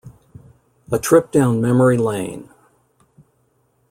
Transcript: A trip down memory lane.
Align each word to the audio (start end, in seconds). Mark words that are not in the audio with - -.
A 0.91 0.97
trip 0.97 1.29
down 1.31 1.61
memory 1.61 1.95
lane. 1.95 2.49